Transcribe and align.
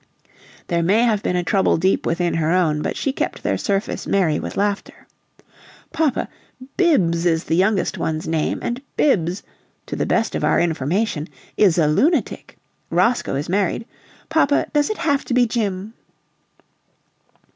There 0.65 0.81
may 0.81 1.03
have 1.03 1.21
been 1.21 1.35
a 1.35 1.43
trouble 1.43 1.77
deep 1.77 2.07
within 2.07 2.33
her 2.33 2.51
own, 2.51 2.81
but 2.81 2.97
she 2.97 3.13
kept 3.13 3.43
their 3.43 3.55
surface 3.55 4.07
merry 4.07 4.39
with 4.39 4.57
laughter. 4.57 5.05
"Papa, 5.93 6.27
Bibbs 6.75 7.27
is 7.27 7.43
the 7.43 7.55
youngest 7.55 7.99
one's 7.99 8.27
name, 8.27 8.57
and 8.63 8.81
Bibbs 8.97 9.43
to 9.85 9.95
the 9.95 10.07
best 10.07 10.33
of 10.33 10.43
our 10.43 10.59
information 10.59 11.27
is 11.55 11.77
a 11.77 11.85
lunatic. 11.87 12.57
Roscoe 12.89 13.35
is 13.35 13.47
married. 13.47 13.85
Papa, 14.27 14.65
does 14.73 14.89
it 14.89 14.97
have 14.97 15.23
to 15.25 15.35
be 15.35 15.45
Jim?" 15.45 15.93